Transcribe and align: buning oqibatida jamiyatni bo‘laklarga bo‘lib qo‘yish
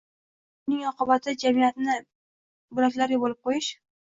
buning 0.69 0.87
oqibatida 0.91 1.35
jamiyatni 1.45 1.99
bo‘laklarga 2.81 3.21
bo‘lib 3.27 3.41
qo‘yish 3.47 3.71